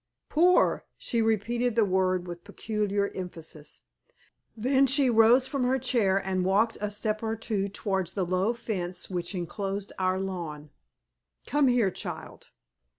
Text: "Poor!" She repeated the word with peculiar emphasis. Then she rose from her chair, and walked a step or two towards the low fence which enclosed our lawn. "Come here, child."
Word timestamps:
"Poor!" 0.29 0.83
She 0.97 1.21
repeated 1.21 1.75
the 1.75 1.85
word 1.85 2.25
with 2.25 2.43
peculiar 2.43 3.09
emphasis. 3.13 3.83
Then 4.57 4.87
she 4.87 5.11
rose 5.11 5.45
from 5.45 5.63
her 5.65 5.77
chair, 5.77 6.17
and 6.17 6.43
walked 6.43 6.75
a 6.81 6.89
step 6.89 7.21
or 7.21 7.35
two 7.35 7.69
towards 7.69 8.13
the 8.13 8.25
low 8.25 8.51
fence 8.53 9.11
which 9.11 9.35
enclosed 9.35 9.93
our 9.99 10.19
lawn. 10.19 10.71
"Come 11.45 11.67
here, 11.67 11.91
child." 11.91 12.47